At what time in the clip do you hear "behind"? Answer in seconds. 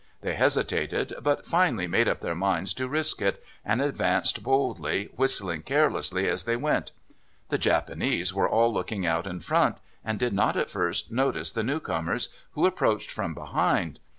13.35-13.99